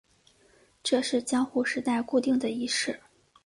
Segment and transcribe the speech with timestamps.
[0.81, 2.99] 这是江户时代固定的仪式。